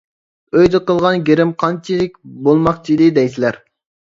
[0.61, 2.17] ئۆيدە قىلغان گىرىم قانچىلىك
[2.49, 3.63] بولماقچىدى دەيسىلەر.